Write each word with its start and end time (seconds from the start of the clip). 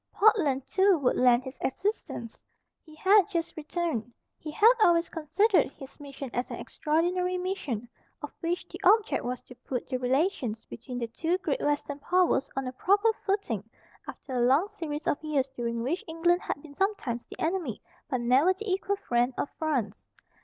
Portland 0.15 0.65
too 0.65 0.97
would 0.97 1.15
lend 1.15 1.43
his 1.43 1.59
assistance. 1.61 2.43
He 2.83 2.95
had 2.95 3.29
just 3.29 3.55
returned. 3.55 4.11
He 4.39 4.49
had 4.49 4.73
always 4.83 5.09
considered 5.09 5.71
his 5.73 5.99
mission 5.99 6.31
as 6.33 6.49
an 6.49 6.57
extraordinary 6.57 7.37
mission, 7.37 7.87
of 8.23 8.31
which 8.39 8.67
the 8.67 8.79
object 8.83 9.23
was 9.23 9.41
to 9.43 9.53
put 9.53 9.85
the 9.87 9.97
relations 9.99 10.65
between 10.65 10.97
the 10.97 11.05
two 11.05 11.37
great 11.37 11.61
Western 11.61 11.99
powers 11.99 12.49
on 12.55 12.65
a 12.65 12.71
proper 12.73 13.13
footing 13.27 13.63
after 14.07 14.33
a 14.33 14.39
long 14.39 14.69
series 14.69 15.05
of 15.05 15.23
years 15.23 15.47
during 15.55 15.83
which 15.83 16.03
England 16.07 16.41
had 16.41 16.63
been 16.63 16.73
sometimes 16.73 17.27
the 17.27 17.39
enemy, 17.39 17.79
but 18.09 18.21
never 18.21 18.53
the 18.55 18.71
equal 18.71 18.95
friend, 18.95 19.35
of 19.37 19.49
France. 19.59 20.07